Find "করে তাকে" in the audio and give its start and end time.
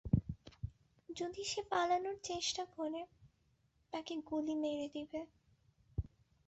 2.75-4.13